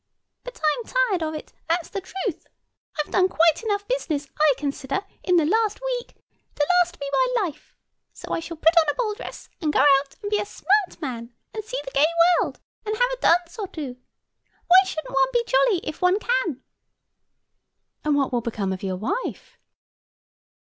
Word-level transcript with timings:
But 0.43 0.59
I'm 0.59 0.85
tired 0.91 1.21
of 1.21 1.35
it, 1.35 1.53
that's 1.69 1.89
the 1.91 2.01
truth. 2.01 2.47
I've 2.97 3.11
done 3.11 3.29
quite 3.29 3.61
enough 3.61 3.87
business, 3.87 4.27
I 4.39 4.53
consider, 4.57 5.05
in 5.21 5.35
the 5.35 5.45
last 5.45 5.79
week, 5.79 6.15
to 6.55 6.67
last 6.79 6.99
me 6.99 7.05
my 7.11 7.41
life. 7.43 7.75
So 8.11 8.31
I 8.33 8.39
shall 8.39 8.57
put 8.57 8.75
on 8.79 8.89
a 8.89 8.95
ball 8.95 9.13
dress, 9.13 9.47
and 9.61 9.71
go 9.71 9.81
out 9.99 10.15
and 10.23 10.31
be 10.31 10.39
a 10.39 10.45
smart 10.47 10.99
man, 11.01 11.35
and 11.53 11.63
see 11.63 11.77
the 11.85 11.91
gay 11.91 12.07
world, 12.41 12.59
and 12.83 12.95
have 12.97 13.11
a 13.11 13.21
dance 13.21 13.59
or 13.59 13.67
two. 13.67 13.97
Why 14.65 14.77
shouldn't 14.87 15.13
one 15.13 15.29
be 15.33 15.43
jolly 15.45 15.81
if 15.87 16.01
one 16.01 16.17
can?" 16.19 16.63
"And 18.03 18.15
what 18.15 18.33
will 18.33 18.41
become 18.41 18.73
of 18.73 18.81
your 18.81 18.97
wife?" 18.97 19.59